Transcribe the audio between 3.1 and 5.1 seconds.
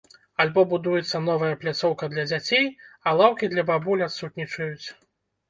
лаўкі для бабуль адсутнічаюць.